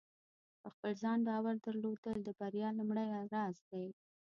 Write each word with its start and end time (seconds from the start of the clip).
په 0.61 0.67
خپل 0.73 0.91
ځان 1.03 1.19
باور 1.27 1.55
درلودل 1.65 2.17
د 2.23 2.29
بریا 2.39 2.69
لومړۍ 2.79 3.07
راز 3.33 3.55
دی. 3.71 3.87